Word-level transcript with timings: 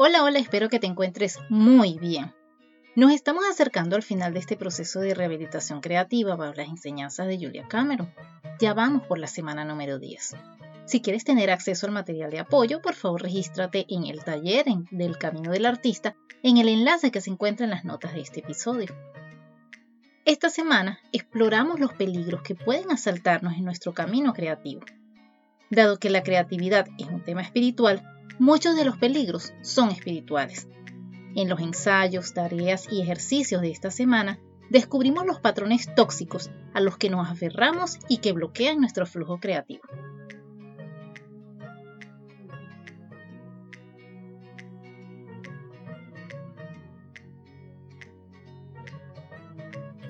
Hola, 0.00 0.22
hola, 0.22 0.38
espero 0.38 0.68
que 0.68 0.78
te 0.78 0.86
encuentres 0.86 1.40
muy 1.48 1.98
bien. 1.98 2.32
Nos 2.94 3.10
estamos 3.10 3.42
acercando 3.50 3.96
al 3.96 4.04
final 4.04 4.32
de 4.32 4.38
este 4.38 4.56
proceso 4.56 5.00
de 5.00 5.12
rehabilitación 5.12 5.80
creativa 5.80 6.36
bajo 6.36 6.54
las 6.54 6.68
enseñanzas 6.68 7.26
de 7.26 7.36
Julia 7.36 7.66
Cameron. 7.66 8.14
Ya 8.60 8.74
vamos 8.74 9.04
por 9.08 9.18
la 9.18 9.26
semana 9.26 9.64
número 9.64 9.98
10. 9.98 10.36
Si 10.84 11.00
quieres 11.00 11.24
tener 11.24 11.50
acceso 11.50 11.84
al 11.86 11.92
material 11.92 12.30
de 12.30 12.38
apoyo, 12.38 12.80
por 12.80 12.94
favor 12.94 13.22
regístrate 13.22 13.86
en 13.88 14.06
el 14.06 14.22
taller 14.22 14.66
del 14.92 15.18
Camino 15.18 15.50
del 15.50 15.66
Artista 15.66 16.14
en 16.44 16.58
el 16.58 16.68
enlace 16.68 17.10
que 17.10 17.20
se 17.20 17.30
encuentra 17.30 17.64
en 17.64 17.70
las 17.70 17.84
notas 17.84 18.14
de 18.14 18.20
este 18.20 18.38
episodio. 18.38 18.94
Esta 20.24 20.48
semana 20.48 21.00
exploramos 21.10 21.80
los 21.80 21.92
peligros 21.92 22.42
que 22.42 22.54
pueden 22.54 22.92
asaltarnos 22.92 23.54
en 23.54 23.64
nuestro 23.64 23.94
camino 23.94 24.32
creativo. 24.32 24.82
Dado 25.70 25.98
que 25.98 26.08
la 26.08 26.22
creatividad 26.22 26.86
es 26.98 27.08
un 27.08 27.24
tema 27.24 27.42
espiritual, 27.42 28.17
Muchos 28.38 28.76
de 28.76 28.84
los 28.84 28.96
peligros 28.96 29.52
son 29.62 29.90
espirituales. 29.90 30.68
En 31.34 31.48
los 31.48 31.60
ensayos, 31.60 32.34
tareas 32.34 32.86
y 32.90 33.02
ejercicios 33.02 33.62
de 33.62 33.70
esta 33.70 33.90
semana, 33.90 34.38
descubrimos 34.70 35.26
los 35.26 35.40
patrones 35.40 35.92
tóxicos 35.94 36.50
a 36.74 36.80
los 36.80 36.96
que 36.96 37.10
nos 37.10 37.28
aferramos 37.28 37.98
y 38.08 38.18
que 38.18 38.32
bloquean 38.32 38.80
nuestro 38.80 39.06
flujo 39.06 39.38
creativo. 39.38 39.82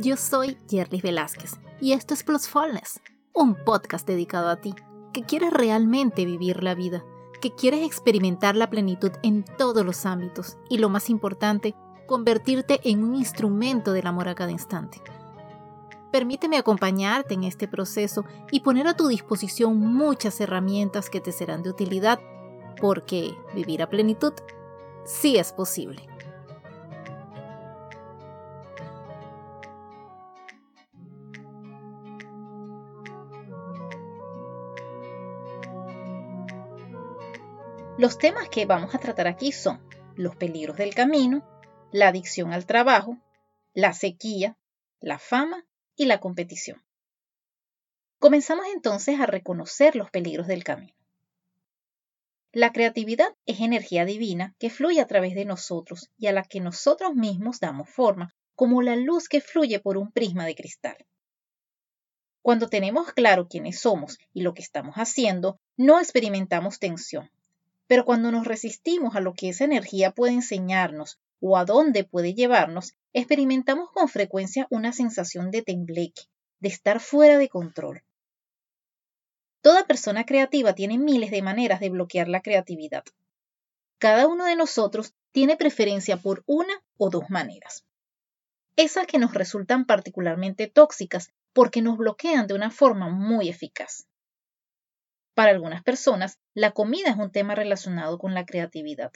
Yo 0.00 0.17
soy 0.17 0.56
Jerry 0.71 1.00
Velázquez 1.00 1.59
y 1.81 1.93
esto 1.93 2.15
es 2.15 2.23
Plusfulness, 2.23 3.00
un 3.33 3.56
podcast 3.65 4.06
dedicado 4.06 4.48
a 4.48 4.56
ti, 4.56 4.75
que 5.12 5.25
quieres 5.25 5.53
realmente 5.53 6.25
vivir 6.25 6.62
la 6.62 6.75
vida 6.75 7.03
que 7.41 7.55
quieres 7.55 7.84
experimentar 7.84 8.56
la 8.56 8.70
plenitud 8.70 9.12
en 9.22 9.44
todos 9.56 9.84
los 9.84 10.06
ámbitos 10.06 10.56
y 10.69 10.78
lo 10.78 10.89
más 10.89 11.11
importante, 11.11 11.75
convertirte 12.06 12.81
en 12.84 13.05
un 13.05 13.14
instrumento 13.14 13.92
del 13.92 14.06
amor 14.06 14.28
a 14.28 14.34
cada 14.34 14.50
instante. 14.50 15.00
Permíteme 16.11 16.56
acompañarte 16.56 17.34
en 17.34 17.44
este 17.44 17.69
proceso 17.69 18.25
y 18.50 18.61
poner 18.61 18.86
a 18.86 18.97
tu 18.97 19.09
disposición 19.09 19.78
muchas 19.78 20.41
herramientas 20.41 21.11
que 21.11 21.20
te 21.20 21.33
serán 21.33 21.62
de 21.62 21.70
utilidad, 21.70 22.19
porque 22.81 23.34
vivir 23.55 23.83
a 23.83 23.91
plenitud 23.91 24.33
sí 25.05 25.36
es 25.36 25.53
posible. 25.53 26.09
Los 37.99 38.17
temas 38.17 38.49
que 38.49 38.65
vamos 38.65 38.95
a 38.95 38.99
tratar 38.99 39.27
aquí 39.27 39.51
son 39.51 39.85
los 40.15 40.37
peligros 40.37 40.77
del 40.77 40.95
camino, 40.95 41.45
la 41.91 42.07
adicción 42.07 42.53
al 42.53 42.65
trabajo, 42.65 43.19
la 43.75 43.93
sequía, 43.93 44.57
la 45.01 45.19
fama 45.19 45.67
y 45.97 46.07
la 46.07 46.21
competición. 46.21 46.81
Comenzamos 48.21 48.67
entonces 48.73 49.19
a 49.19 49.27
reconocer 49.27 49.97
los 49.97 50.13
peligros 50.13 50.47
del 50.47 50.63
camino. 50.63 50.95
La 52.53 52.71
creatividad 52.71 53.35
es 53.47 53.59
energía 53.59 54.05
divina 54.05 54.55
que 54.61 54.71
fluye 54.71 55.01
a 55.01 55.09
través 55.09 55.35
de 55.35 55.45
nosotros 55.45 56.09
y 56.17 56.29
a 56.29 56.33
la 56.33 56.45
que 56.45 56.61
nosotros 56.61 57.17
mismos 57.17 57.59
damos 57.59 57.91
forma, 57.91 58.33
como 58.55 58.81
la 58.81 58.95
luz 58.95 59.29
que 59.29 59.41
fluye 59.41 59.81
por 59.81 59.97
un 59.97 60.12
prisma 60.12 60.47
de 60.47 60.55
cristal. 60.55 61.05
Cuando 62.43 62.69
tenemos 62.69 63.12
claro 63.12 63.49
quiénes 63.49 63.81
somos 63.81 64.19
y 64.33 64.43
lo 64.43 64.55
que 64.55 64.62
estamos 64.62 64.95
haciendo, 64.95 65.59
no 65.77 65.99
experimentamos 65.99 66.78
tensión, 66.78 67.28
pero 67.88 68.04
cuando 68.04 68.31
nos 68.31 68.47
resistimos 68.47 69.16
a 69.16 69.21
lo 69.21 69.34
que 69.34 69.49
esa 69.49 69.65
energía 69.65 70.12
puede 70.12 70.34
enseñarnos 70.34 71.19
o 71.41 71.56
a 71.56 71.65
dónde 71.65 72.04
puede 72.04 72.34
llevarnos, 72.34 72.94
experimentamos 73.12 73.91
con 73.91 74.09
frecuencia 74.09 74.66
una 74.71 74.93
sensación 74.93 75.50
de 75.50 75.62
tembleque, 75.62 76.22
de 76.60 76.69
estar 76.69 77.00
fuera 77.00 77.38
de 77.38 77.48
control. 77.48 78.04
Toda 79.62 79.87
persona 79.87 80.25
creativa 80.25 80.75
tiene 80.75 80.98
miles 80.98 81.31
de 81.31 81.43
maneras 81.43 81.81
de 81.81 81.91
bloquear 81.91 82.28
la 82.28 82.43
creatividad. 82.43 83.04
Cada 83.98 84.28
uno 84.28 84.44
de 84.44 84.54
nosotros 84.54 85.15
tiene 85.32 85.56
preferencia 85.56 86.19
por 86.19 86.44
una 86.47 86.75
o 86.98 87.10
dos 87.10 87.31
maneras. 87.31 87.84
Esas 88.77 89.06
que 89.06 89.19
nos 89.19 89.34
resultan 89.34 89.87
particularmente 89.87 90.69
tóxicas 90.69 91.32
porque 91.53 91.82
nos 91.82 91.97
bloquean 91.97 92.47
de 92.47 92.54
una 92.54 92.71
forma 92.71 93.09
muy 93.09 93.48
eficaz. 93.48 94.06
Para 95.38 95.53
algunas 95.53 95.84
personas, 95.84 96.41
la 96.53 96.72
comida 96.72 97.10
es 97.10 97.16
un 97.16 97.31
tema 97.31 97.54
relacionado 97.54 98.19
con 98.19 98.34
la 98.34 98.44
creatividad. 98.44 99.12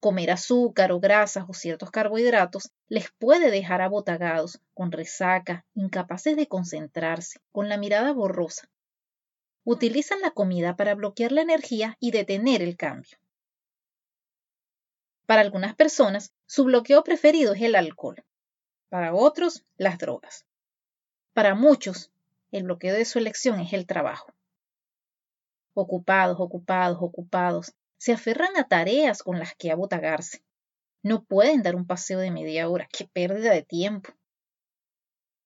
Comer 0.00 0.30
azúcar 0.30 0.92
o 0.92 0.98
grasas 0.98 1.44
o 1.46 1.52
ciertos 1.52 1.90
carbohidratos 1.90 2.72
les 2.88 3.10
puede 3.18 3.50
dejar 3.50 3.82
abotagados, 3.82 4.62
con 4.72 4.92
resaca, 4.92 5.66
incapaces 5.74 6.36
de 6.36 6.46
concentrarse, 6.46 7.38
con 7.52 7.68
la 7.68 7.76
mirada 7.76 8.14
borrosa. 8.14 8.70
Utilizan 9.62 10.22
la 10.22 10.30
comida 10.30 10.74
para 10.74 10.94
bloquear 10.94 11.32
la 11.32 11.42
energía 11.42 11.98
y 12.00 12.12
detener 12.12 12.62
el 12.62 12.78
cambio. 12.78 13.18
Para 15.26 15.42
algunas 15.42 15.74
personas, 15.74 16.32
su 16.46 16.64
bloqueo 16.64 17.04
preferido 17.04 17.52
es 17.52 17.60
el 17.60 17.74
alcohol. 17.74 18.24
Para 18.88 19.12
otros, 19.12 19.66
las 19.76 19.98
drogas. 19.98 20.46
Para 21.34 21.54
muchos, 21.54 22.10
el 22.52 22.62
bloqueo 22.62 22.94
de 22.94 23.04
su 23.04 23.18
elección 23.18 23.60
es 23.60 23.74
el 23.74 23.86
trabajo 23.86 24.35
ocupados, 25.76 26.36
ocupados, 26.40 26.98
ocupados, 27.00 27.72
se 27.98 28.12
aferran 28.12 28.56
a 28.56 28.68
tareas 28.68 29.22
con 29.22 29.38
las 29.38 29.54
que 29.54 29.70
abotagarse. 29.70 30.42
No 31.02 31.24
pueden 31.24 31.62
dar 31.62 31.76
un 31.76 31.86
paseo 31.86 32.18
de 32.18 32.30
media 32.30 32.68
hora, 32.68 32.88
qué 32.92 33.08
pérdida 33.12 33.52
de 33.52 33.62
tiempo. 33.62 34.10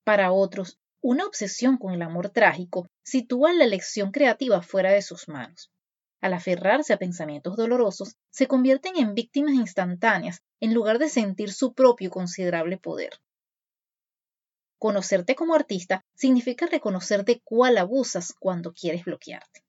Para 0.04 0.32
otros, 0.32 0.78
una 1.02 1.26
obsesión 1.26 1.76
con 1.76 1.92
el 1.92 2.02
amor 2.02 2.30
trágico 2.30 2.88
sitúa 3.02 3.52
la 3.52 3.64
elección 3.64 4.10
creativa 4.10 4.62
fuera 4.62 4.90
de 4.92 5.02
sus 5.02 5.28
manos. 5.28 5.70
Al 6.20 6.34
aferrarse 6.34 6.92
a 6.92 6.98
pensamientos 6.98 7.56
dolorosos, 7.56 8.16
se 8.30 8.46
convierten 8.46 8.96
en 8.96 9.14
víctimas 9.14 9.54
instantáneas 9.54 10.42
en 10.60 10.74
lugar 10.74 10.98
de 10.98 11.08
sentir 11.08 11.52
su 11.52 11.72
propio 11.72 12.10
considerable 12.10 12.76
poder. 12.76 13.12
Conocerte 14.78 15.34
como 15.34 15.54
artista 15.54 16.04
significa 16.14 16.66
reconocer 16.66 17.24
de 17.24 17.40
cuál 17.44 17.78
abusas 17.78 18.34
cuando 18.38 18.72
quieres 18.72 19.04
bloquearte. 19.04 19.62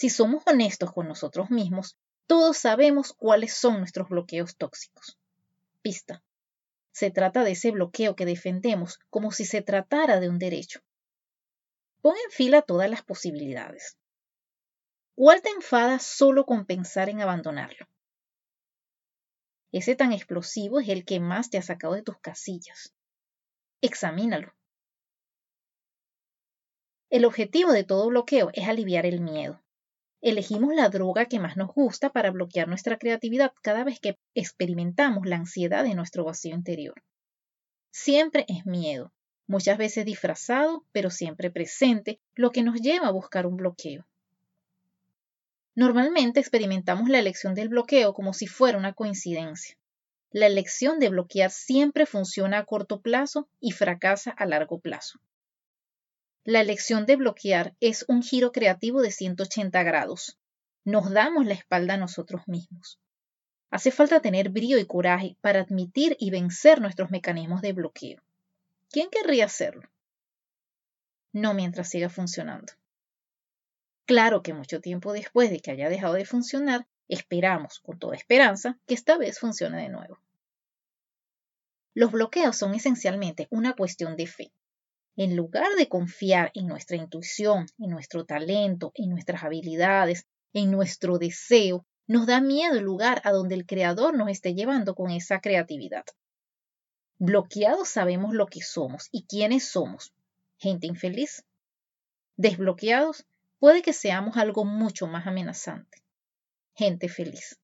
Si 0.00 0.08
somos 0.08 0.42
honestos 0.46 0.94
con 0.94 1.08
nosotros 1.08 1.50
mismos, 1.50 1.98
todos 2.26 2.56
sabemos 2.56 3.12
cuáles 3.12 3.52
son 3.52 3.80
nuestros 3.80 4.08
bloqueos 4.08 4.56
tóxicos. 4.56 5.18
Pista. 5.82 6.22
Se 6.90 7.10
trata 7.10 7.44
de 7.44 7.50
ese 7.50 7.70
bloqueo 7.70 8.16
que 8.16 8.24
defendemos 8.24 8.98
como 9.10 9.30
si 9.30 9.44
se 9.44 9.60
tratara 9.60 10.18
de 10.18 10.30
un 10.30 10.38
derecho. 10.38 10.80
Pon 12.00 12.14
en 12.16 12.30
fila 12.30 12.62
todas 12.62 12.88
las 12.88 13.02
posibilidades. 13.02 13.98
¿Cuál 15.16 15.42
te 15.42 15.50
enfada 15.50 15.98
solo 15.98 16.46
con 16.46 16.64
pensar 16.64 17.10
en 17.10 17.20
abandonarlo? 17.20 17.86
Ese 19.70 19.96
tan 19.96 20.14
explosivo 20.14 20.80
es 20.80 20.88
el 20.88 21.04
que 21.04 21.20
más 21.20 21.50
te 21.50 21.58
ha 21.58 21.62
sacado 21.62 21.92
de 21.92 22.02
tus 22.02 22.16
casillas. 22.20 22.94
Examínalo. 23.82 24.54
El 27.10 27.26
objetivo 27.26 27.72
de 27.72 27.84
todo 27.84 28.08
bloqueo 28.08 28.48
es 28.54 28.66
aliviar 28.66 29.04
el 29.04 29.20
miedo. 29.20 29.60
Elegimos 30.22 30.74
la 30.74 30.90
droga 30.90 31.24
que 31.24 31.38
más 31.38 31.56
nos 31.56 31.68
gusta 31.68 32.10
para 32.10 32.30
bloquear 32.30 32.68
nuestra 32.68 32.98
creatividad 32.98 33.52
cada 33.62 33.84
vez 33.84 34.00
que 34.00 34.18
experimentamos 34.34 35.26
la 35.26 35.36
ansiedad 35.36 35.82
de 35.82 35.94
nuestro 35.94 36.24
vacío 36.24 36.54
interior. 36.54 37.02
Siempre 37.90 38.44
es 38.48 38.66
miedo, 38.66 39.12
muchas 39.46 39.78
veces 39.78 40.04
disfrazado, 40.04 40.84
pero 40.92 41.10
siempre 41.10 41.50
presente, 41.50 42.20
lo 42.34 42.50
que 42.50 42.62
nos 42.62 42.80
lleva 42.80 43.08
a 43.08 43.12
buscar 43.12 43.46
un 43.46 43.56
bloqueo. 43.56 44.06
Normalmente 45.74 46.38
experimentamos 46.38 47.08
la 47.08 47.18
elección 47.18 47.54
del 47.54 47.70
bloqueo 47.70 48.12
como 48.12 48.34
si 48.34 48.46
fuera 48.46 48.76
una 48.76 48.92
coincidencia. 48.92 49.78
La 50.30 50.46
elección 50.46 50.98
de 50.98 51.08
bloquear 51.08 51.50
siempre 51.50 52.04
funciona 52.04 52.58
a 52.58 52.64
corto 52.66 53.00
plazo 53.00 53.48
y 53.58 53.72
fracasa 53.72 54.30
a 54.30 54.44
largo 54.44 54.80
plazo. 54.80 55.18
La 56.44 56.62
elección 56.62 57.04
de 57.04 57.16
bloquear 57.16 57.74
es 57.80 58.06
un 58.08 58.22
giro 58.22 58.50
creativo 58.50 59.02
de 59.02 59.10
180 59.10 59.82
grados. 59.82 60.38
Nos 60.84 61.10
damos 61.10 61.44
la 61.44 61.52
espalda 61.52 61.94
a 61.94 61.98
nosotros 61.98 62.48
mismos. 62.48 62.98
Hace 63.70 63.90
falta 63.90 64.20
tener 64.20 64.48
brío 64.48 64.78
y 64.78 64.86
coraje 64.86 65.36
para 65.42 65.60
admitir 65.60 66.16
y 66.18 66.30
vencer 66.30 66.80
nuestros 66.80 67.10
mecanismos 67.10 67.60
de 67.60 67.74
bloqueo. 67.74 68.22
¿Quién 68.88 69.10
querría 69.10 69.44
hacerlo? 69.44 69.90
No 71.32 71.52
mientras 71.52 71.90
siga 71.90 72.08
funcionando. 72.08 72.72
Claro 74.06 74.42
que 74.42 74.54
mucho 74.54 74.80
tiempo 74.80 75.12
después 75.12 75.50
de 75.50 75.60
que 75.60 75.72
haya 75.72 75.90
dejado 75.90 76.14
de 76.14 76.24
funcionar, 76.24 76.86
esperamos, 77.06 77.80
con 77.80 77.98
toda 77.98 78.16
esperanza, 78.16 78.78
que 78.86 78.94
esta 78.94 79.18
vez 79.18 79.38
funcione 79.38 79.82
de 79.82 79.90
nuevo. 79.90 80.18
Los 81.92 82.10
bloqueos 82.10 82.56
son 82.56 82.74
esencialmente 82.74 83.46
una 83.50 83.74
cuestión 83.74 84.16
de 84.16 84.26
fe. 84.26 84.52
En 85.22 85.36
lugar 85.36 85.68
de 85.76 85.86
confiar 85.86 86.50
en 86.54 86.66
nuestra 86.66 86.96
intuición, 86.96 87.66
en 87.76 87.90
nuestro 87.90 88.24
talento, 88.24 88.90
en 88.94 89.10
nuestras 89.10 89.44
habilidades, 89.44 90.26
en 90.54 90.70
nuestro 90.70 91.18
deseo, 91.18 91.84
nos 92.06 92.26
da 92.26 92.40
miedo 92.40 92.78
el 92.78 92.84
lugar 92.84 93.20
a 93.24 93.30
donde 93.30 93.54
el 93.54 93.66
creador 93.66 94.16
nos 94.16 94.30
esté 94.30 94.54
llevando 94.54 94.94
con 94.94 95.10
esa 95.10 95.42
creatividad. 95.42 96.06
Bloqueados 97.18 97.90
sabemos 97.90 98.32
lo 98.32 98.46
que 98.46 98.62
somos 98.62 99.10
y 99.12 99.26
quiénes 99.26 99.68
somos. 99.68 100.14
Gente 100.56 100.86
infeliz. 100.86 101.44
Desbloqueados 102.38 103.26
puede 103.58 103.82
que 103.82 103.92
seamos 103.92 104.38
algo 104.38 104.64
mucho 104.64 105.06
más 105.06 105.26
amenazante. 105.26 105.98
Gente 106.74 107.10
feliz. 107.10 107.60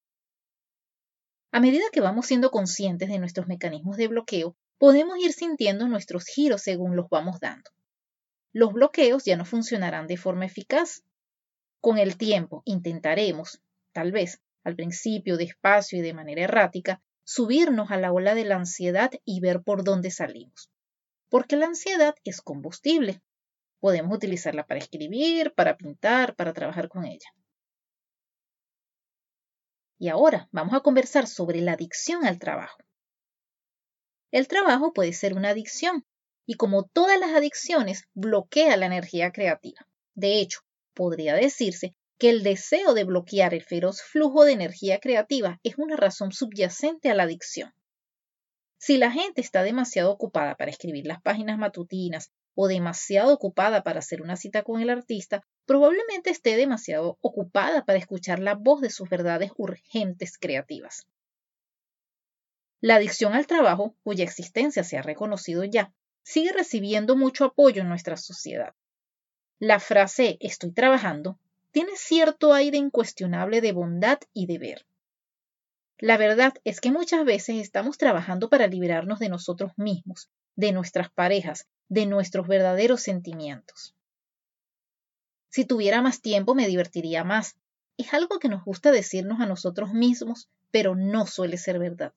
A 1.53 1.61
medida 1.61 1.87
que 1.91 2.03
vamos 2.03 2.27
siendo 2.27 2.51
conscientes 2.51 3.09
de 3.09 3.19
nuestros 3.19 3.47
mecanismos 3.47 3.97
de 3.97 4.09
bloqueo, 4.09 4.55
podemos 4.79 5.19
ir 5.19 5.33
sintiendo 5.33 5.89
nuestros 5.89 6.27
giros 6.27 6.63
según 6.63 6.97
los 6.97 7.09
vamos 7.09 7.41
dando. 7.41 7.71
Los 8.53 8.73
bloqueos 8.73 9.25
ya 9.25 9.37
no 9.37 9.45
funcionarán 9.45 10.07
de 10.07 10.17
forma 10.17 10.47
eficaz. 10.47 11.03
Con 11.81 11.99
el 11.99 12.17
tiempo 12.17 12.63
intentaremos, 12.65 13.61
tal 13.93 14.13
vez 14.13 14.41
al 14.65 14.75
principio 14.75 15.37
despacio 15.37 15.99
y 15.99 16.03
de 16.03 16.15
manera 16.15 16.43
errática, 16.43 17.01
subirnos 17.23 17.91
a 17.91 17.97
la 17.97 18.13
ola 18.13 18.35
de 18.35 18.45
la 18.45 18.57
ansiedad 18.57 19.11
y 19.25 19.41
ver 19.41 19.63
por 19.63 19.85
dónde 19.85 20.11
salimos. 20.11 20.71
Porque 21.29 21.57
la 21.57 21.67
ansiedad 21.67 22.15
es 22.25 22.41
combustible. 22.41 23.21
Podemos 23.79 24.17
utilizarla 24.17 24.67
para 24.67 24.81
escribir, 24.81 25.53
para 25.55 25.77
pintar, 25.77 26.35
para 26.35 26.53
trabajar 26.53 26.89
con 26.89 27.05
ella. 27.05 27.29
Y 29.99 30.09
ahora 30.09 30.49
vamos 30.51 30.75
a 30.75 30.81
conversar 30.81 31.27
sobre 31.27 31.61
la 31.61 31.73
adicción 31.73 32.27
al 32.27 32.39
trabajo. 32.39 32.79
El 34.37 34.49
trabajo 34.49 34.93
puede 34.93 35.15
ser 35.15 35.33
una 35.33 35.49
adicción 35.49 36.05
y 36.45 36.57
como 36.57 36.85
todas 36.85 37.19
las 37.19 37.31
adicciones 37.31 38.05
bloquea 38.13 38.77
la 38.77 38.85
energía 38.85 39.33
creativa. 39.33 39.89
De 40.15 40.41
hecho, 40.41 40.61
podría 40.93 41.33
decirse 41.33 41.95
que 42.19 42.29
el 42.29 42.43
deseo 42.43 42.93
de 42.93 43.05
bloquear 43.05 43.55
el 43.55 43.65
feroz 43.65 44.03
flujo 44.03 44.45
de 44.45 44.53
energía 44.53 44.99
creativa 45.01 45.59
es 45.63 45.79
una 45.79 45.97
razón 45.97 46.33
subyacente 46.33 47.09
a 47.09 47.15
la 47.15 47.23
adicción. 47.23 47.73
Si 48.77 48.99
la 48.99 49.11
gente 49.11 49.41
está 49.41 49.63
demasiado 49.63 50.13
ocupada 50.13 50.55
para 50.57 50.71
escribir 50.71 51.07
las 51.07 51.23
páginas 51.23 51.57
matutinas 51.57 52.31
o 52.55 52.69
demasiado 52.69 53.33
ocupada 53.33 53.83
para 53.85 54.01
hacer 54.01 54.21
una 54.21 54.37
cita 54.37 54.63
con 54.65 54.83
el 54.83 54.91
artista, 54.91 55.41
probablemente 55.65 56.29
esté 56.29 56.59
demasiado 56.59 57.17
ocupada 57.23 57.87
para 57.87 57.99
escuchar 57.99 58.41
la 58.41 58.55
voz 58.55 58.83
de 58.83 58.91
sus 58.91 59.09
verdades 59.09 59.51
urgentes 59.57 60.37
creativas. 60.37 61.07
La 62.81 62.97
adicción 62.97 63.35
al 63.35 63.47
trabajo, 63.47 63.95
cuya 64.03 64.25
existencia 64.25 64.85
se 64.85 64.99
ha 64.99 65.03
reconocido 65.03 65.65
ya, 65.65 65.93
sigue 66.23 66.53
recibiendo 66.53 67.17
mucho 67.17 67.45
apoyo 67.45 67.83
en 67.83 67.89
nuestra 67.89 68.17
sociedad. 68.17 68.75
La 69.59 69.81
frase 69.81 70.37
estoy 70.41 70.73
trabajando 70.73 71.39
tiene 71.71 71.93
cierto 71.97 72.55
aire 72.55 72.79
incuestionable 72.79 73.61
de 73.61 73.73
bondad 73.73 74.19
y 74.33 74.47
deber. 74.47 74.87
La 75.99 76.17
verdad 76.17 76.55
es 76.65 76.81
que 76.81 76.91
muchas 76.91 77.25
veces 77.25 77.57
estamos 77.57 77.99
trabajando 77.99 78.49
para 78.49 78.67
liberarnos 78.67 79.19
de 79.19 79.29
nosotros 79.29 79.73
mismos, 79.77 80.31
de 80.55 80.73
nuestras 80.73 81.11
parejas, 81.11 81.67
de 81.89 82.07
nuestros 82.07 82.49
verdaderos 82.49 83.03
sentimientos. 83.03 83.95
Si 85.51 85.65
tuviera 85.65 86.03
más 86.03 86.21
tiempo 86.21 86.55
me 86.55 86.67
divertiría 86.67 87.25
más. 87.25 87.57
Es 87.97 88.13
algo 88.13 88.39
que 88.39 88.49
nos 88.49 88.65
gusta 88.65 88.91
decirnos 88.91 89.41
a 89.41 89.47
nosotros 89.47 89.95
mismos, 89.95 90.51
pero 90.71 90.95
no 90.95 91.27
suele 91.27 91.57
ser 91.57 91.79
verdad. 91.79 92.13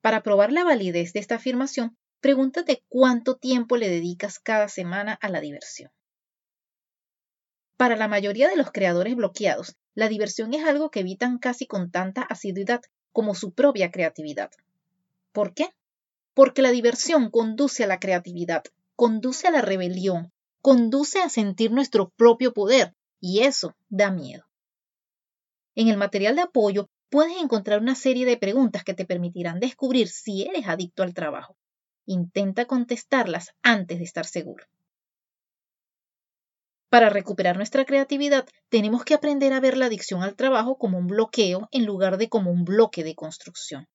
Para 0.00 0.22
probar 0.22 0.52
la 0.52 0.64
validez 0.64 1.12
de 1.12 1.20
esta 1.20 1.36
afirmación, 1.36 1.96
pregúntate 2.20 2.84
cuánto 2.88 3.36
tiempo 3.36 3.76
le 3.76 3.88
dedicas 3.88 4.38
cada 4.38 4.68
semana 4.68 5.18
a 5.20 5.28
la 5.28 5.40
diversión. 5.40 5.90
Para 7.76 7.96
la 7.96 8.08
mayoría 8.08 8.48
de 8.48 8.56
los 8.56 8.72
creadores 8.72 9.16
bloqueados, 9.16 9.76
la 9.94 10.08
diversión 10.08 10.52
es 10.54 10.64
algo 10.64 10.90
que 10.90 11.00
evitan 11.00 11.38
casi 11.38 11.66
con 11.66 11.90
tanta 11.90 12.22
asiduidad 12.22 12.82
como 13.12 13.34
su 13.34 13.52
propia 13.52 13.90
creatividad. 13.90 14.50
¿Por 15.32 15.54
qué? 15.54 15.70
Porque 16.34 16.62
la 16.62 16.70
diversión 16.70 17.30
conduce 17.30 17.84
a 17.84 17.86
la 17.86 17.98
creatividad, 17.98 18.64
conduce 18.96 19.48
a 19.48 19.50
la 19.50 19.62
rebelión, 19.62 20.32
conduce 20.60 21.20
a 21.20 21.28
sentir 21.28 21.72
nuestro 21.72 22.10
propio 22.10 22.52
poder, 22.52 22.94
y 23.20 23.40
eso 23.40 23.74
da 23.88 24.10
miedo. 24.10 24.44
En 25.74 25.88
el 25.88 25.96
material 25.96 26.36
de 26.36 26.42
apoyo 26.42 26.88
puedes 27.10 27.36
encontrar 27.42 27.80
una 27.80 27.94
serie 27.94 28.24
de 28.24 28.36
preguntas 28.36 28.84
que 28.84 28.94
te 28.94 29.04
permitirán 29.04 29.60
descubrir 29.60 30.08
si 30.08 30.44
eres 30.44 30.66
adicto 30.68 31.02
al 31.02 31.12
trabajo. 31.12 31.56
Intenta 32.06 32.64
contestarlas 32.64 33.52
antes 33.62 33.98
de 33.98 34.04
estar 34.04 34.24
seguro. 34.24 34.64
Para 36.88 37.08
recuperar 37.08 37.56
nuestra 37.56 37.84
creatividad, 37.84 38.48
tenemos 38.68 39.04
que 39.04 39.14
aprender 39.14 39.52
a 39.52 39.60
ver 39.60 39.76
la 39.76 39.86
adicción 39.86 40.22
al 40.22 40.34
trabajo 40.34 40.76
como 40.76 40.98
un 40.98 41.06
bloqueo 41.06 41.68
en 41.70 41.84
lugar 41.84 42.16
de 42.16 42.28
como 42.28 42.50
un 42.50 42.64
bloque 42.64 43.04
de 43.04 43.14
construcción. 43.14 43.86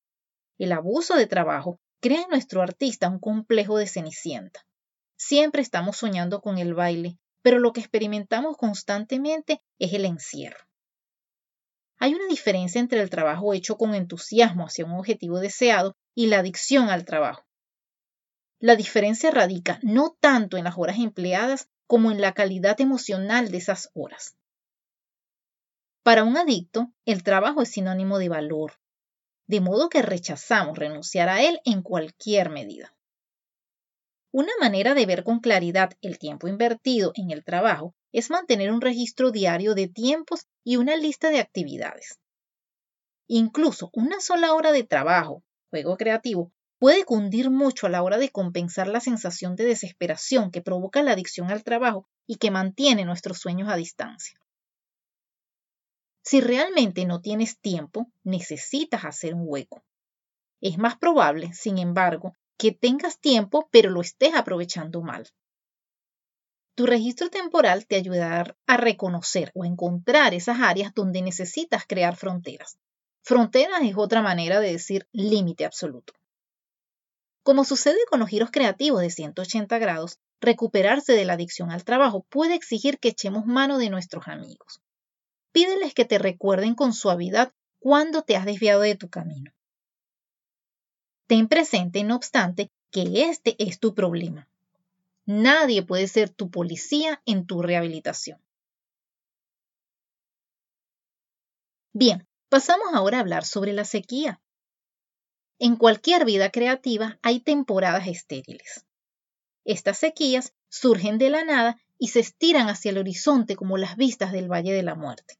El 0.58 0.72
abuso 0.72 1.14
de 1.14 1.26
trabajo 1.26 1.78
crea 2.00 2.22
en 2.22 2.30
nuestro 2.30 2.62
artista 2.62 3.08
un 3.08 3.18
complejo 3.18 3.76
de 3.76 3.86
cenicienta. 3.86 4.66
Siempre 5.18 5.60
estamos 5.60 5.96
soñando 5.98 6.40
con 6.40 6.58
el 6.58 6.74
baile, 6.74 7.18
pero 7.42 7.58
lo 7.58 7.72
que 7.72 7.80
experimentamos 7.80 8.56
constantemente 8.56 9.62
es 9.78 9.92
el 9.92 10.04
encierro. 10.04 10.65
Hay 11.98 12.14
una 12.14 12.26
diferencia 12.26 12.80
entre 12.80 13.00
el 13.00 13.10
trabajo 13.10 13.54
hecho 13.54 13.76
con 13.76 13.94
entusiasmo 13.94 14.66
hacia 14.66 14.84
un 14.84 14.92
objetivo 14.92 15.40
deseado 15.40 15.96
y 16.14 16.26
la 16.26 16.38
adicción 16.40 16.90
al 16.90 17.04
trabajo. 17.04 17.46
La 18.58 18.76
diferencia 18.76 19.30
radica 19.30 19.78
no 19.82 20.16
tanto 20.20 20.56
en 20.56 20.64
las 20.64 20.76
horas 20.76 20.98
empleadas, 20.98 21.68
como 21.86 22.10
en 22.10 22.20
la 22.20 22.34
calidad 22.34 22.80
emocional 22.80 23.50
de 23.50 23.58
esas 23.58 23.90
horas. 23.94 24.36
Para 26.02 26.24
un 26.24 26.36
adicto, 26.36 26.92
el 27.04 27.22
trabajo 27.22 27.62
es 27.62 27.70
sinónimo 27.70 28.18
de 28.18 28.28
valor, 28.28 28.74
de 29.46 29.60
modo 29.60 29.88
que 29.88 30.02
rechazamos 30.02 30.78
renunciar 30.78 31.28
a 31.28 31.42
él 31.42 31.60
en 31.64 31.82
cualquier 31.82 32.50
medida. 32.50 32.94
Una 34.38 34.52
manera 34.60 34.92
de 34.92 35.06
ver 35.06 35.24
con 35.24 35.40
claridad 35.40 35.92
el 36.02 36.18
tiempo 36.18 36.46
invertido 36.46 37.12
en 37.14 37.30
el 37.30 37.42
trabajo 37.42 37.94
es 38.12 38.28
mantener 38.28 38.70
un 38.70 38.82
registro 38.82 39.30
diario 39.30 39.74
de 39.74 39.88
tiempos 39.88 40.46
y 40.62 40.76
una 40.76 40.94
lista 40.94 41.30
de 41.30 41.40
actividades. 41.40 42.20
Incluso 43.28 43.88
una 43.94 44.20
sola 44.20 44.52
hora 44.52 44.72
de 44.72 44.84
trabajo, 44.84 45.42
juego 45.70 45.96
creativo, 45.96 46.52
puede 46.78 47.06
cundir 47.06 47.48
mucho 47.48 47.86
a 47.86 47.88
la 47.88 48.02
hora 48.02 48.18
de 48.18 48.28
compensar 48.28 48.88
la 48.88 49.00
sensación 49.00 49.56
de 49.56 49.64
desesperación 49.64 50.50
que 50.50 50.60
provoca 50.60 51.02
la 51.02 51.12
adicción 51.12 51.50
al 51.50 51.64
trabajo 51.64 52.06
y 52.26 52.36
que 52.36 52.50
mantiene 52.50 53.06
nuestros 53.06 53.38
sueños 53.38 53.70
a 53.70 53.76
distancia. 53.76 54.38
Si 56.22 56.42
realmente 56.42 57.06
no 57.06 57.22
tienes 57.22 57.58
tiempo, 57.58 58.12
necesitas 58.22 59.06
hacer 59.06 59.32
un 59.32 59.44
hueco. 59.46 59.82
Es 60.60 60.76
más 60.76 60.98
probable, 60.98 61.54
sin 61.54 61.78
embargo, 61.78 62.34
que 62.58 62.72
tengas 62.72 63.20
tiempo 63.20 63.68
pero 63.70 63.90
lo 63.90 64.00
estés 64.00 64.34
aprovechando 64.34 65.02
mal. 65.02 65.28
Tu 66.76 66.84
registro 66.84 67.30
temporal 67.30 67.86
te 67.86 67.96
ayudará 67.96 68.54
a 68.66 68.76
reconocer 68.76 69.50
o 69.54 69.64
encontrar 69.64 70.34
esas 70.34 70.60
áreas 70.60 70.92
donde 70.94 71.22
necesitas 71.22 71.84
crear 71.86 72.16
fronteras. 72.16 72.78
Fronteras 73.22 73.80
es 73.82 73.96
otra 73.96 74.20
manera 74.20 74.60
de 74.60 74.72
decir 74.72 75.08
límite 75.12 75.64
absoluto. 75.64 76.12
Como 77.42 77.64
sucede 77.64 77.98
con 78.10 78.20
los 78.20 78.28
giros 78.28 78.50
creativos 78.50 79.00
de 79.00 79.10
180 79.10 79.78
grados, 79.78 80.18
recuperarse 80.40 81.14
de 81.14 81.24
la 81.24 81.32
adicción 81.32 81.70
al 81.70 81.84
trabajo 81.84 82.26
puede 82.28 82.54
exigir 82.54 82.98
que 82.98 83.08
echemos 83.08 83.46
mano 83.46 83.78
de 83.78 83.88
nuestros 83.88 84.28
amigos. 84.28 84.80
Pídeles 85.52 85.94
que 85.94 86.04
te 86.04 86.18
recuerden 86.18 86.74
con 86.74 86.92
suavidad 86.92 87.52
cuando 87.78 88.22
te 88.22 88.36
has 88.36 88.44
desviado 88.44 88.82
de 88.82 88.96
tu 88.96 89.08
camino. 89.08 89.52
Ten 91.26 91.48
presente, 91.48 92.04
no 92.04 92.16
obstante, 92.16 92.70
que 92.90 93.28
este 93.28 93.56
es 93.58 93.80
tu 93.80 93.94
problema. 93.94 94.48
Nadie 95.24 95.82
puede 95.82 96.06
ser 96.06 96.30
tu 96.30 96.50
policía 96.50 97.20
en 97.26 97.46
tu 97.46 97.62
rehabilitación. 97.62 98.40
Bien, 101.92 102.26
pasamos 102.48 102.88
ahora 102.92 103.18
a 103.18 103.20
hablar 103.20 103.44
sobre 103.44 103.72
la 103.72 103.84
sequía. 103.84 104.40
En 105.58 105.76
cualquier 105.76 106.24
vida 106.24 106.50
creativa 106.50 107.18
hay 107.22 107.40
temporadas 107.40 108.06
estériles. 108.06 108.84
Estas 109.64 109.98
sequías 109.98 110.52
surgen 110.68 111.18
de 111.18 111.30
la 111.30 111.44
nada 111.44 111.80
y 111.98 112.08
se 112.08 112.20
estiran 112.20 112.68
hacia 112.68 112.90
el 112.90 112.98
horizonte 112.98 113.56
como 113.56 113.78
las 113.78 113.96
vistas 113.96 114.30
del 114.30 114.52
Valle 114.52 114.72
de 114.72 114.82
la 114.82 114.94
Muerte. 114.94 115.38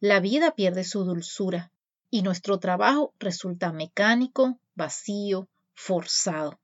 La 0.00 0.18
vida 0.18 0.54
pierde 0.56 0.82
su 0.82 1.04
dulzura 1.04 1.70
y 2.10 2.22
nuestro 2.22 2.58
trabajo 2.58 3.14
resulta 3.18 3.72
mecánico, 3.72 4.58
vacío, 4.74 5.48
forzado. 5.74 6.60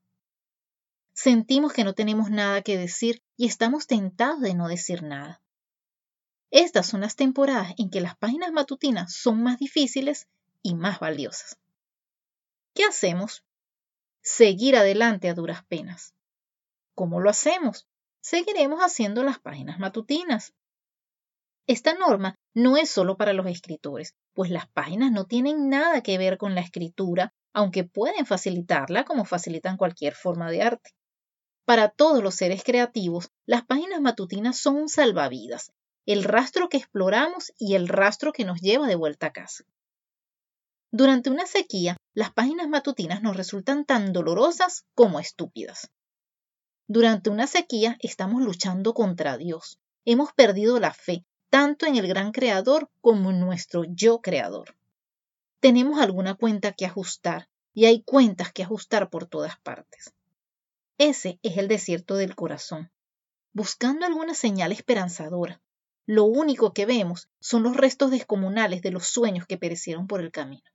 Sentimos 1.13 1.73
que 1.73 1.83
no 1.83 1.93
tenemos 1.93 2.29
nada 2.29 2.61
que 2.61 2.77
decir 2.77 3.21
y 3.35 3.47
estamos 3.47 3.87
tentados 3.87 4.39
de 4.41 4.53
no 4.53 4.67
decir 4.67 5.03
nada. 5.03 5.41
Estas 6.51 6.87
son 6.87 7.01
las 7.01 7.15
temporadas 7.15 7.73
en 7.77 7.89
que 7.89 8.01
las 8.01 8.17
páginas 8.17 8.51
matutinas 8.51 9.13
son 9.13 9.43
más 9.43 9.59
difíciles 9.59 10.27
y 10.63 10.75
más 10.75 10.99
valiosas. 10.99 11.57
¿Qué 12.73 12.83
hacemos? 12.85 13.43
Seguir 14.21 14.75
adelante 14.75 15.29
a 15.29 15.33
duras 15.33 15.63
penas. 15.65 16.13
¿Cómo 16.95 17.19
lo 17.19 17.29
hacemos? 17.29 17.87
Seguiremos 18.21 18.79
haciendo 18.81 19.23
las 19.23 19.39
páginas 19.39 19.79
matutinas. 19.79 20.53
Esta 21.67 21.93
norma 21.93 22.35
no 22.53 22.77
es 22.77 22.89
solo 22.89 23.15
para 23.15 23.33
los 23.33 23.45
escritores, 23.45 24.15
pues 24.33 24.49
las 24.49 24.67
páginas 24.69 25.11
no 25.11 25.25
tienen 25.25 25.69
nada 25.69 26.01
que 26.01 26.17
ver 26.17 26.37
con 26.37 26.55
la 26.55 26.61
escritura, 26.61 27.31
aunque 27.59 27.83
pueden 27.83 28.25
facilitarla 28.25 29.03
como 29.03 29.25
facilitan 29.25 29.75
cualquier 29.75 30.15
forma 30.15 30.49
de 30.49 30.61
arte. 30.61 30.91
Para 31.65 31.89
todos 31.89 32.23
los 32.23 32.35
seres 32.35 32.63
creativos, 32.63 33.31
las 33.45 33.65
páginas 33.65 33.99
matutinas 33.99 34.57
son 34.57 34.77
un 34.77 34.87
salvavidas, 34.87 35.73
el 36.05 36.23
rastro 36.23 36.69
que 36.69 36.77
exploramos 36.77 37.51
y 37.57 37.75
el 37.75 37.89
rastro 37.89 38.31
que 38.31 38.45
nos 38.45 38.61
lleva 38.61 38.87
de 38.87 38.95
vuelta 38.95 39.27
a 39.27 39.33
casa. 39.33 39.65
Durante 40.89 41.29
una 41.29 41.45
sequía, 41.45 41.97
las 42.13 42.31
páginas 42.31 42.69
matutinas 42.69 43.21
nos 43.21 43.35
resultan 43.35 43.83
tan 43.83 44.13
dolorosas 44.13 44.85
como 44.95 45.19
estúpidas. 45.19 45.91
Durante 46.87 47.29
una 47.29 47.45
sequía 47.45 47.97
estamos 47.99 48.41
luchando 48.41 48.93
contra 48.93 49.37
Dios. 49.37 49.79
Hemos 50.05 50.31
perdido 50.31 50.79
la 50.79 50.93
fe, 50.93 51.25
tanto 51.49 51.85
en 51.85 51.97
el 51.97 52.07
gran 52.07 52.31
creador 52.31 52.89
como 53.01 53.31
en 53.31 53.41
nuestro 53.41 53.83
yo 53.83 54.21
creador. 54.21 54.78
Tenemos 55.59 55.99
alguna 55.99 56.35
cuenta 56.35 56.71
que 56.73 56.85
ajustar 56.85 57.49
y 57.73 57.85
hay 57.85 58.03
cuentas 58.03 58.51
que 58.51 58.63
ajustar 58.63 59.09
por 59.09 59.25
todas 59.25 59.59
partes. 59.59 60.13
Ese 60.97 61.39
es 61.43 61.57
el 61.57 61.67
desierto 61.67 62.15
del 62.15 62.35
corazón, 62.35 62.91
buscando 63.53 64.05
alguna 64.05 64.33
señal 64.33 64.71
esperanzadora. 64.71 65.61
Lo 66.05 66.25
único 66.25 66.73
que 66.73 66.85
vemos 66.85 67.29
son 67.39 67.63
los 67.63 67.77
restos 67.77 68.11
descomunales 68.11 68.81
de 68.81 68.91
los 68.91 69.07
sueños 69.07 69.45
que 69.45 69.57
perecieron 69.57 70.07
por 70.07 70.21
el 70.21 70.31
camino. 70.31 70.69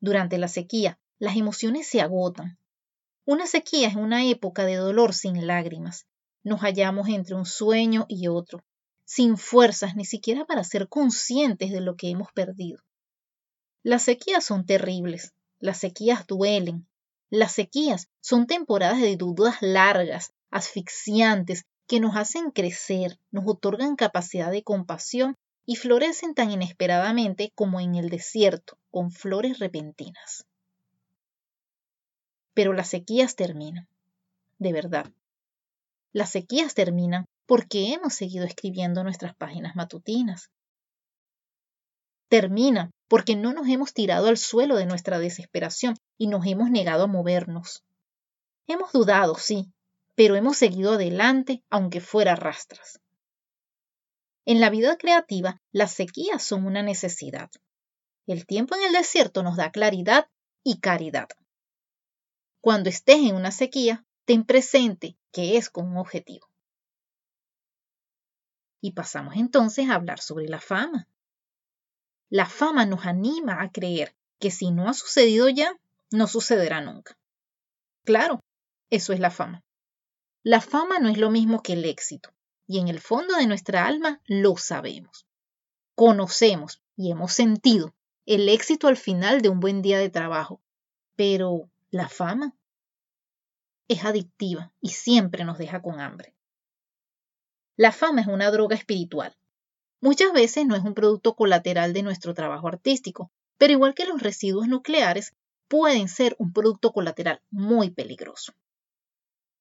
Durante 0.00 0.38
la 0.38 0.48
sequía, 0.48 0.98
las 1.18 1.36
emociones 1.36 1.88
se 1.88 2.00
agotan, 2.00 2.58
una 3.30 3.46
sequía 3.46 3.88
es 3.88 3.94
una 3.94 4.24
época 4.24 4.64
de 4.64 4.76
dolor 4.76 5.12
sin 5.12 5.46
lágrimas. 5.46 6.06
Nos 6.44 6.60
hallamos 6.60 7.10
entre 7.10 7.34
un 7.34 7.44
sueño 7.44 8.06
y 8.08 8.26
otro, 8.28 8.64
sin 9.04 9.36
fuerzas 9.36 9.96
ni 9.96 10.06
siquiera 10.06 10.46
para 10.46 10.64
ser 10.64 10.88
conscientes 10.88 11.70
de 11.70 11.82
lo 11.82 11.94
que 11.94 12.08
hemos 12.08 12.32
perdido. 12.32 12.82
Las 13.82 14.02
sequías 14.02 14.44
son 14.44 14.66
terribles, 14.66 15.32
las 15.60 15.78
sequías 15.78 16.26
duelen, 16.26 16.86
las 17.30 17.52
sequías 17.52 18.08
son 18.20 18.46
temporadas 18.46 19.00
de 19.00 19.16
dudas 19.16 19.56
largas, 19.60 20.32
asfixiantes, 20.50 21.64
que 21.86 22.00
nos 22.00 22.16
hacen 22.16 22.50
crecer, 22.50 23.18
nos 23.30 23.44
otorgan 23.46 23.96
capacidad 23.96 24.50
de 24.50 24.62
compasión 24.62 25.34
y 25.64 25.76
florecen 25.76 26.34
tan 26.34 26.50
inesperadamente 26.50 27.52
como 27.54 27.80
en 27.80 27.94
el 27.94 28.10
desierto, 28.10 28.78
con 28.90 29.10
flores 29.10 29.58
repentinas 29.58 30.46
pero 32.58 32.72
las 32.72 32.88
sequías 32.88 33.36
terminan. 33.36 33.86
De 34.58 34.72
verdad. 34.72 35.12
Las 36.12 36.30
sequías 36.30 36.74
terminan 36.74 37.24
porque 37.46 37.92
hemos 37.92 38.14
seguido 38.14 38.44
escribiendo 38.44 39.04
nuestras 39.04 39.32
páginas 39.36 39.76
matutinas. 39.76 40.50
Terminan 42.28 42.90
porque 43.08 43.36
no 43.36 43.52
nos 43.52 43.68
hemos 43.68 43.94
tirado 43.94 44.28
al 44.28 44.36
suelo 44.36 44.76
de 44.76 44.86
nuestra 44.86 45.18
desesperación 45.18 45.96
y 46.16 46.28
nos 46.28 46.46
hemos 46.46 46.70
negado 46.70 47.04
a 47.04 47.08
movernos. 47.08 47.84
Hemos 48.66 48.92
dudado, 48.92 49.34
sí, 49.34 49.72
pero 50.14 50.36
hemos 50.36 50.58
seguido 50.58 50.92
adelante 50.92 51.64
aunque 51.70 52.00
fuera 52.00 52.36
rastras. 52.36 53.00
En 54.44 54.60
la 54.60 54.70
vida 54.70 54.96
creativa, 54.96 55.60
las 55.72 55.92
sequías 55.92 56.42
son 56.42 56.66
una 56.66 56.82
necesidad. 56.82 57.50
El 58.26 58.46
tiempo 58.46 58.76
en 58.76 58.82
el 58.84 58.92
desierto 58.92 59.42
nos 59.42 59.56
da 59.56 59.70
claridad 59.70 60.28
y 60.62 60.80
caridad. 60.80 61.28
Cuando 62.60 62.90
estés 62.90 63.18
en 63.18 63.36
una 63.36 63.50
sequía, 63.50 64.04
ten 64.24 64.44
presente 64.44 65.16
que 65.32 65.56
es 65.56 65.70
con 65.70 65.86
un 65.86 65.96
objetivo. 65.96 66.48
Y 68.80 68.92
pasamos 68.92 69.36
entonces 69.36 69.88
a 69.88 69.94
hablar 69.94 70.20
sobre 70.20 70.48
la 70.48 70.60
fama. 70.60 71.08
La 72.30 72.46
fama 72.46 72.84
nos 72.84 73.06
anima 73.06 73.62
a 73.62 73.70
creer 73.70 74.14
que 74.38 74.50
si 74.50 74.70
no 74.70 74.88
ha 74.88 74.94
sucedido 74.94 75.48
ya, 75.48 75.76
no 76.10 76.26
sucederá 76.26 76.80
nunca. 76.80 77.18
Claro, 78.04 78.40
eso 78.90 79.12
es 79.12 79.20
la 79.20 79.30
fama. 79.30 79.62
La 80.42 80.60
fama 80.60 80.98
no 80.98 81.08
es 81.08 81.18
lo 81.18 81.30
mismo 81.30 81.62
que 81.62 81.74
el 81.74 81.84
éxito, 81.84 82.30
y 82.66 82.78
en 82.78 82.88
el 82.88 83.00
fondo 83.00 83.34
de 83.36 83.46
nuestra 83.46 83.86
alma 83.86 84.20
lo 84.26 84.56
sabemos. 84.56 85.26
Conocemos 85.94 86.82
y 86.96 87.10
hemos 87.10 87.32
sentido 87.32 87.94
el 88.26 88.48
éxito 88.48 88.88
al 88.88 88.96
final 88.96 89.40
de 89.40 89.48
un 89.48 89.60
buen 89.60 89.82
día 89.82 89.98
de 89.98 90.10
trabajo, 90.10 90.62
pero 91.16 91.70
la 91.90 92.08
fama 92.08 92.54
es 93.88 94.04
adictiva 94.04 94.72
y 94.80 94.90
siempre 94.90 95.44
nos 95.44 95.58
deja 95.58 95.80
con 95.80 96.00
hambre. 96.00 96.34
La 97.76 97.90
fama 97.90 98.20
es 98.20 98.26
una 98.26 98.50
droga 98.50 98.76
espiritual. 98.76 99.34
Muchas 100.00 100.32
veces 100.32 100.64
no 100.66 100.76
es 100.76 100.84
un 100.84 100.94
producto 100.94 101.34
colateral 101.34 101.92
de 101.92 102.02
nuestro 102.02 102.32
trabajo 102.32 102.68
artístico, 102.68 103.32
pero 103.56 103.72
igual 103.72 103.94
que 103.94 104.06
los 104.06 104.22
residuos 104.22 104.68
nucleares, 104.68 105.34
pueden 105.66 106.08
ser 106.08 106.36
un 106.38 106.52
producto 106.52 106.92
colateral 106.92 107.42
muy 107.50 107.90
peligroso. 107.90 108.52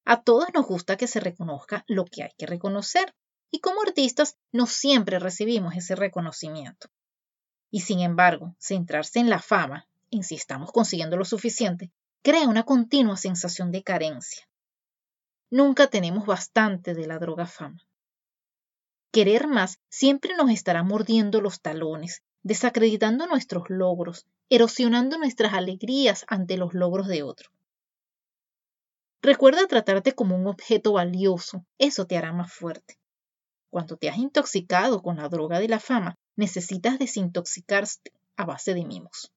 A 0.06 0.22
todos 0.22 0.48
nos 0.54 0.66
gusta 0.66 0.96
que 0.96 1.08
se 1.08 1.20
reconozca 1.20 1.84
lo 1.88 2.06
que 2.06 2.24
hay 2.24 2.32
que 2.38 2.46
reconocer, 2.46 3.14
y 3.50 3.60
como 3.60 3.82
artistas 3.82 4.38
no 4.52 4.68
siempre 4.68 5.20
recibimos 5.20 5.76
ese 5.76 5.96
reconocimiento. 5.96 6.90
Y 7.72 7.82
sin 7.82 8.00
embargo, 8.00 8.56
centrarse 8.60 9.20
en 9.20 9.30
la 9.30 9.40
fama, 9.40 9.88
en 10.12 10.24
si 10.24 10.36
estamos 10.36 10.72
consiguiendo 10.72 11.18
lo 11.18 11.26
suficiente, 11.26 11.92
crea 12.22 12.48
una 12.48 12.64
continua 12.64 13.18
sensación 13.18 13.72
de 13.72 13.84
carencia. 13.84 14.48
Nunca 15.50 15.88
tenemos 15.88 16.26
bastante 16.26 16.94
de 16.94 17.08
la 17.08 17.20
droga 17.20 17.46
fama. 17.46 17.87
Querer 19.12 19.48
más 19.48 19.80
siempre 19.90 20.36
nos 20.36 20.52
estará 20.52 20.84
mordiendo 20.84 21.42
los 21.42 21.62
talones, 21.62 22.24
desacreditando 22.44 23.26
nuestros 23.28 23.70
logros, 23.70 24.26
erosionando 24.50 25.18
nuestras 25.18 25.54
alegrías 25.54 26.26
ante 26.28 26.58
los 26.58 26.74
logros 26.74 27.08
de 27.08 27.24
otro. 27.24 27.50
Recuerda 29.22 29.66
tratarte 29.68 30.14
como 30.14 30.36
un 30.36 30.48
objeto 30.48 30.94
valioso, 30.94 31.66
eso 31.78 32.06
te 32.06 32.18
hará 32.18 32.32
más 32.32 32.54
fuerte. 32.54 32.98
Cuando 33.70 33.98
te 33.98 34.10
has 34.10 34.18
intoxicado 34.18 35.02
con 35.02 35.18
la 35.18 35.28
droga 35.28 35.60
de 35.60 35.68
la 35.68 35.80
fama, 35.80 36.16
necesitas 36.36 37.00
desintoxicarte 37.00 38.14
a 38.38 38.46
base 38.46 38.74
de 38.74 38.86
mimos. 38.86 39.32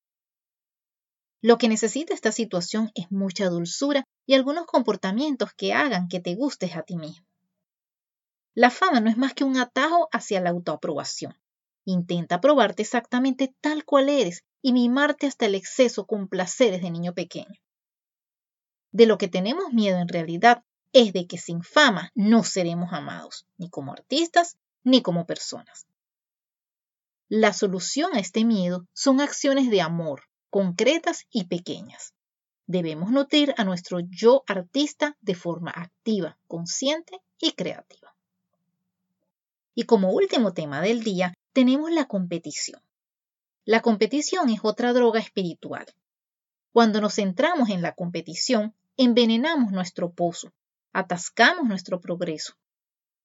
Lo 1.43 1.57
que 1.57 1.69
necesita 1.69 2.13
esta 2.13 2.33
situación 2.33 2.91
es 2.95 3.11
mucha 3.11 3.49
dulzura 3.49 4.05
y 4.27 4.35
algunos 4.35 4.67
comportamientos 4.67 5.55
que 5.55 5.73
hagan 5.73 6.09
que 6.09 6.21
te 6.21 6.35
gustes 6.35 6.77
a 6.77 6.83
ti 6.83 6.97
mismo. 6.97 7.27
La 8.55 8.71
fama 8.71 9.01
no 9.01 9.09
es 9.09 9.17
más 9.17 9.35
que 9.35 9.45
un 9.45 9.57
atajo 9.57 10.09
hacia 10.13 10.41
la 10.41 10.51
autoaprobación. 10.51 11.35
Intenta 11.85 12.41
probarte 12.41 12.83
exactamente 12.83 13.55
tal 13.61 13.85
cual 13.85 14.09
eres 14.09 14.45
y 14.61 14.73
mimarte 14.73 15.27
hasta 15.27 15.47
el 15.47 15.55
exceso 15.55 16.07
con 16.07 16.29
placeres 16.29 16.83
de 16.83 16.91
niño 16.91 17.15
pequeño. 17.15 17.61
De 18.93 19.07
lo 19.07 19.19
que 19.19 19.29
tenemos 19.29 19.73
miedo 19.73 19.99
en 19.99 20.09
realidad 20.09 20.65
es 20.93 21.13
de 21.13 21.27
que 21.27 21.39
sin 21.39 21.63
fama 21.63 22.11
no 22.15 22.43
seremos 22.43 22.93
amados, 22.93 23.47
ni 23.57 23.71
como 23.71 23.93
artistas, 23.93 24.59
ni 24.83 25.03
como 25.03 25.27
personas. 25.27 25.87
La 27.29 27.53
solución 27.53 28.15
a 28.15 28.19
este 28.19 28.45
miedo 28.45 28.89
son 28.93 29.21
acciones 29.21 29.71
de 29.71 29.81
amor, 29.81 30.25
concretas 30.51 31.27
y 31.31 31.45
pequeñas. 31.45 32.13
Debemos 32.67 33.13
nutrir 33.13 33.55
a 33.57 33.65
nuestro 33.65 34.01
yo 34.01 34.43
artista 34.49 35.17
de 35.21 35.37
forma 35.37 35.71
activa, 35.71 36.39
consciente 36.49 37.21
y 37.39 37.53
creativa. 37.53 38.10
Y 39.75 39.85
como 39.85 40.11
último 40.11 40.53
tema 40.53 40.81
del 40.81 41.03
día, 41.03 41.35
tenemos 41.53 41.91
la 41.91 42.07
competición. 42.07 42.81
La 43.65 43.81
competición 43.81 44.51
es 44.51 44.61
otra 44.63 44.93
droga 44.93 45.21
espiritual. 45.21 45.87
Cuando 46.73 47.01
nos 47.01 47.15
centramos 47.15 47.71
en 47.71 47.83
la 47.83 47.95
competición, 47.95 48.75
envenenamos 48.97 49.73
nuestro 49.73 50.13
pozo, 50.13 50.53
atascamos 50.93 51.69
nuestro 51.69 52.01
progreso. 52.01 52.55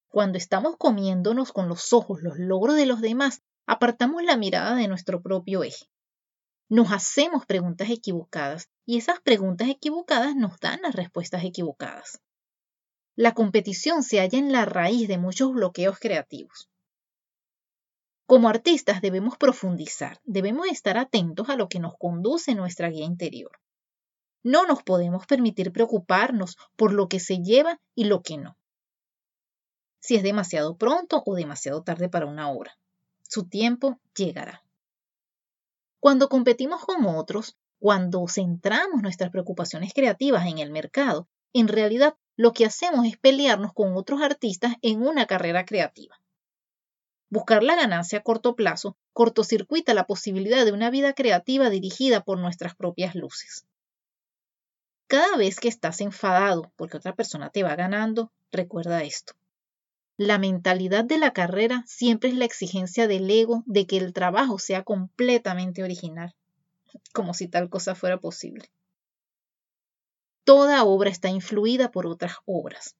Cuando 0.07 0.37
estamos 0.37 0.77
comiéndonos 0.77 1.51
con 1.51 1.67
los 1.67 1.93
ojos 1.93 2.21
los 2.21 2.37
logros 2.37 2.75
de 2.75 2.85
los 2.85 3.01
demás, 3.01 3.41
apartamos 3.65 4.23
la 4.23 4.37
mirada 4.37 4.75
de 4.75 4.87
nuestro 4.87 5.21
propio 5.21 5.63
eje 5.63 5.85
nos 6.69 6.91
hacemos 6.91 7.45
preguntas 7.45 7.89
equivocadas 7.91 8.69
y 8.85 8.97
esas 8.97 9.19
preguntas 9.19 9.69
equivocadas 9.69 10.35
nos 10.35 10.59
dan 10.59 10.81
las 10.81 10.95
respuestas 10.95 11.43
equivocadas. 11.43 12.21
La 13.17 13.33
competición 13.33 14.03
se 14.03 14.19
halla 14.19 14.37
en 14.37 14.51
la 14.51 14.65
raíz 14.65 15.07
de 15.07 15.17
muchos 15.17 15.53
bloqueos 15.53 15.99
creativos. 15.99 16.69
Como 18.25 18.49
artistas 18.49 19.01
debemos 19.01 19.37
profundizar, 19.37 20.19
debemos 20.25 20.67
estar 20.67 20.97
atentos 20.97 21.47
a 21.49 21.55
lo 21.55 21.69
que 21.69 21.79
nos 21.79 21.95
conduce 21.97 22.55
nuestra 22.55 22.89
guía 22.89 23.05
interior. 23.05 23.51
No 24.43 24.65
nos 24.65 24.83
podemos 24.83 25.25
permitir 25.27 25.71
preocuparnos 25.71 26.57
por 26.75 26.91
lo 26.91 27.07
que 27.07 27.19
se 27.19 27.37
lleva 27.37 27.79
y 27.93 28.05
lo 28.05 28.21
que 28.21 28.37
no. 28.37 28.57
Si 30.01 30.15
es 30.15 30.23
demasiado 30.23 30.77
pronto 30.77 31.23
o 31.25 31.35
demasiado 31.35 31.83
tarde 31.83 32.09
para 32.09 32.25
una 32.25 32.51
hora. 32.51 32.77
Su 33.21 33.47
tiempo 33.47 33.99
llegará. 34.15 34.63
Cuando 35.99 36.29
competimos 36.29 36.83
con 36.83 37.05
otros, 37.05 37.57
cuando 37.79 38.27
centramos 38.27 39.01
nuestras 39.01 39.31
preocupaciones 39.31 39.93
creativas 39.93 40.45
en 40.47 40.59
el 40.59 40.71
mercado, 40.71 41.27
en 41.53 41.67
realidad 41.67 42.17
lo 42.37 42.51
que 42.51 42.65
hacemos 42.65 43.05
es 43.05 43.17
pelearnos 43.17 43.73
con 43.73 43.95
otros 43.95 44.21
artistas 44.21 44.75
en 44.81 45.01
una 45.01 45.25
carrera 45.25 45.65
creativa. 45.65 46.19
Buscar 47.29 47.63
la 47.63 47.75
ganancia 47.75 48.19
a 48.19 48.23
corto 48.23 48.55
plazo 48.55 48.97
cortocircuita 49.13 49.93
la 49.93 50.05
posibilidad 50.05 50.65
de 50.65 50.73
una 50.73 50.89
vida 50.89 51.13
creativa 51.13 51.69
dirigida 51.69 52.21
por 52.21 52.37
nuestras 52.37 52.75
propias 52.75 53.15
luces. 53.15 53.65
Cada 55.07 55.37
vez 55.37 55.59
que 55.59 55.67
estás 55.67 56.01
enfadado 56.01 56.71
porque 56.75 56.97
otra 56.97 57.15
persona 57.15 57.49
te 57.49 57.63
va 57.63 57.75
ganando, 57.75 58.31
recuerda 58.51 59.03
esto. 59.03 59.33
La 60.17 60.37
mentalidad 60.37 61.03
de 61.03 61.17
la 61.17 61.31
carrera 61.31 61.83
siempre 61.87 62.29
es 62.29 62.35
la 62.35 62.45
exigencia 62.45 63.07
del 63.07 63.29
ego 63.29 63.63
de 63.65 63.85
que 63.85 63.97
el 63.97 64.13
trabajo 64.13 64.59
sea 64.59 64.83
completamente 64.83 65.83
original, 65.83 66.33
como 67.13 67.33
si 67.33 67.47
tal 67.47 67.69
cosa 67.69 67.95
fuera 67.95 68.17
posible. 68.17 68.69
Toda 70.45 70.83
obra 70.83 71.09
está 71.09 71.29
influida 71.29 71.91
por 71.91 72.05
otras 72.05 72.35
obras. 72.45 72.95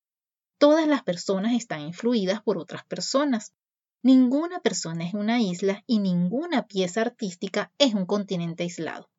Todas 0.58 0.88
las 0.88 1.04
personas 1.04 1.54
están 1.54 1.82
influidas 1.82 2.42
por 2.42 2.58
otras 2.58 2.84
personas. 2.86 3.54
Ninguna 4.02 4.62
persona 4.62 5.08
es 5.08 5.14
una 5.14 5.40
isla 5.40 5.84
y 5.86 6.00
ninguna 6.00 6.66
pieza 6.66 7.02
artística 7.02 7.72
es 7.78 7.94
un 7.94 8.08
continente 8.08 8.64
aislado. 8.64 9.12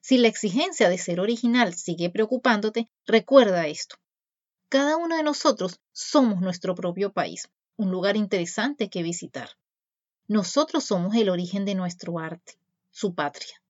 Si 0.00 0.16
la 0.16 0.28
exigencia 0.28 0.88
de 0.88 0.98
ser 0.98 1.18
original 1.18 1.74
sigue 1.74 2.08
preocupándote, 2.08 2.88
recuerda 3.04 3.66
esto. 3.66 3.96
Cada 4.68 4.96
uno 4.96 5.16
de 5.16 5.24
nosotros 5.24 5.80
somos 5.90 6.40
nuestro 6.40 6.76
propio 6.76 7.12
país, 7.12 7.48
un 7.76 7.90
lugar 7.90 8.16
interesante 8.16 8.88
que 8.88 9.02
visitar. 9.02 9.48
Nosotros 10.28 10.84
somos 10.84 11.16
el 11.16 11.30
origen 11.30 11.64
de 11.64 11.74
nuestro 11.74 12.20
arte, 12.20 12.60
su 12.92 13.12
patria. 13.12 13.60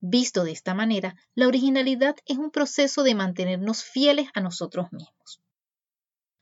Visto 0.00 0.44
de 0.44 0.52
esta 0.52 0.74
manera, 0.74 1.16
la 1.34 1.46
originalidad 1.46 2.16
es 2.26 2.36
un 2.36 2.50
proceso 2.50 3.02
de 3.02 3.14
mantenernos 3.14 3.84
fieles 3.84 4.28
a 4.34 4.40
nosotros 4.40 4.92
mismos. 4.92 5.40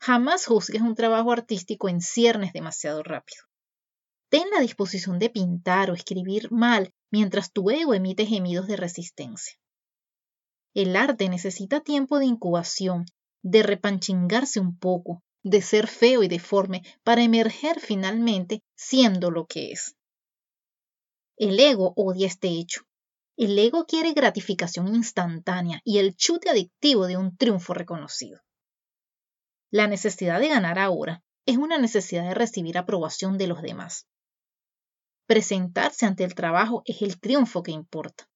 Jamás 0.00 0.46
juzgues 0.46 0.82
un 0.82 0.96
trabajo 0.96 1.30
artístico 1.30 1.88
en 1.88 2.00
ciernes 2.00 2.52
demasiado 2.52 3.04
rápido. 3.04 3.44
Ten 4.30 4.50
la 4.50 4.60
disposición 4.60 5.20
de 5.20 5.30
pintar 5.30 5.90
o 5.90 5.94
escribir 5.94 6.50
mal 6.50 6.92
mientras 7.12 7.52
tu 7.52 7.70
ego 7.70 7.94
emite 7.94 8.26
gemidos 8.26 8.66
de 8.66 8.76
resistencia. 8.76 9.56
El 10.74 10.96
arte 10.96 11.28
necesita 11.28 11.80
tiempo 11.80 12.18
de 12.18 12.24
incubación, 12.24 13.04
de 13.42 13.62
repanchingarse 13.62 14.58
un 14.58 14.76
poco, 14.76 15.22
de 15.44 15.62
ser 15.62 15.86
feo 15.86 16.22
y 16.22 16.28
deforme 16.28 16.82
para 17.04 17.22
emerger 17.22 17.78
finalmente 17.78 18.62
siendo 18.74 19.30
lo 19.30 19.46
que 19.46 19.70
es. 19.70 19.94
El 21.36 21.60
ego 21.60 21.92
odia 21.94 22.26
este 22.26 22.48
hecho 22.48 22.82
el 23.36 23.58
ego 23.58 23.86
quiere 23.86 24.12
gratificación 24.12 24.94
instantánea 24.94 25.80
y 25.84 25.98
el 25.98 26.14
chute 26.16 26.50
adictivo 26.50 27.06
de 27.06 27.16
un 27.16 27.36
triunfo 27.36 27.74
reconocido. 27.74 28.40
La 29.70 29.86
necesidad 29.86 30.38
de 30.38 30.48
ganar 30.48 30.78
ahora 30.78 31.22
es 31.46 31.56
una 31.56 31.78
necesidad 31.78 32.24
de 32.24 32.34
recibir 32.34 32.76
aprobación 32.76 33.38
de 33.38 33.46
los 33.46 33.62
demás. 33.62 34.06
Presentarse 35.26 36.04
ante 36.04 36.24
el 36.24 36.34
trabajo 36.34 36.82
es 36.84 37.00
el 37.02 37.18
triunfo 37.18 37.62
que 37.62 37.70
importa. 37.70 38.28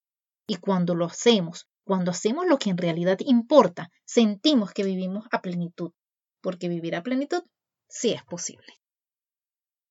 Y 0.47 0.57
cuando 0.57 0.95
lo 0.95 1.05
hacemos, 1.05 1.69
cuando 1.85 2.11
hacemos 2.11 2.47
lo 2.47 2.59
que 2.59 2.71
en 2.71 2.79
realidad 2.79 3.19
importa, 3.21 3.91
sentimos 4.05 4.73
que 4.73 4.85
vivimos 4.85 5.27
a 5.31 5.43
plenitud, 5.43 5.93
porque 6.41 6.69
vivir 6.69 6.97
a 6.97 7.03
plenitud 7.03 7.43
sí 7.89 8.13
es 8.13 8.25
posible. 8.25 8.81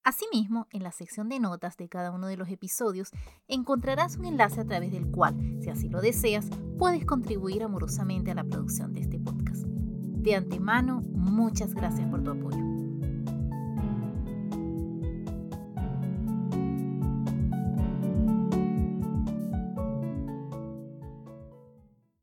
Asimismo, 0.04 0.68
en 0.72 0.84
la 0.84 0.92
sección 0.92 1.30
de 1.30 1.40
notas 1.40 1.78
de 1.78 1.88
cada 1.88 2.12
uno 2.12 2.28
de 2.28 2.38
los 2.38 2.50
episodios 2.50 3.12
encontrarás 3.48 4.18
un 4.18 4.26
enlace 4.26 4.62
a 4.62 4.66
través 4.66 4.92
del 4.92 5.12
cual, 5.12 5.36
si 5.62 5.70
así 5.70 5.90
lo 5.90 6.02
deseas, 6.02 6.48
puedes 6.80 7.06
contribuir 7.06 7.64
amorosamente 7.64 8.32
a 8.32 8.36
la 8.36 8.44
producción 8.44 8.94
de 8.94 9.02
este 9.02 9.20
podcast. 9.20 9.64
De 9.66 10.36
antemano, 10.36 11.02
muchas 11.12 11.76
gracias 11.76 12.10
por 12.10 12.24
tu 12.24 12.32
apoyo. 12.32 12.71